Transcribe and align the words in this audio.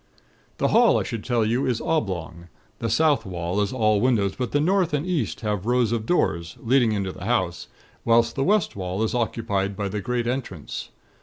"The 0.57 0.69
hall 0.69 0.99
I 0.99 1.03
should 1.03 1.23
tell 1.23 1.45
you 1.45 1.67
is 1.67 1.79
oblong. 1.79 2.47
The 2.79 2.89
south 2.89 3.23
wall 3.23 3.61
is 3.61 3.71
all 3.71 4.01
windows; 4.01 4.33
but 4.35 4.51
the 4.51 4.59
north 4.59 4.95
and 4.95 5.05
east 5.05 5.41
have 5.41 5.67
rows 5.67 5.91
of 5.91 6.07
doors, 6.07 6.57
leading 6.59 6.91
into 6.93 7.11
the 7.11 7.25
house, 7.25 7.67
whilst 8.03 8.33
the 8.35 8.43
west 8.43 8.75
wall 8.75 9.03
is 9.03 9.13
occupied 9.13 9.75
by 9.77 9.89
the 9.89 10.01
great 10.01 10.25
entrance. 10.25 10.89